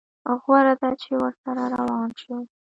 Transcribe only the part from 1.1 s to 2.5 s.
ورسره روان شو.